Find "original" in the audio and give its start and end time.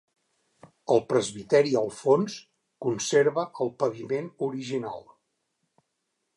4.51-5.07